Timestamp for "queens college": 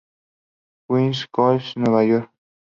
0.87-1.73